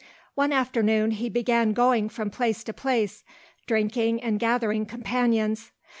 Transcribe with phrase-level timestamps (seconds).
[0.33, 3.23] One afternoon he began going from place to place
[3.67, 5.73] drinking and gathering companions.